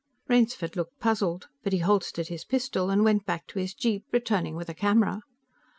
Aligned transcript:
Rainsford 0.27 0.75
looked 0.75 0.99
puzzled, 0.99 1.47
but 1.61 1.73
he 1.73 1.77
holstered 1.77 2.29
his 2.29 2.43
pistol 2.43 2.89
and 2.89 3.03
went 3.03 3.23
back 3.27 3.45
to 3.49 3.59
his 3.59 3.75
jeep, 3.75 4.03
returning 4.11 4.55
with 4.55 4.67
a 4.67 4.73
camera. 4.73 5.21